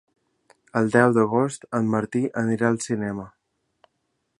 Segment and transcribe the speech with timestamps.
[0.79, 3.31] El deu d'agost en Martí anirà al cinema.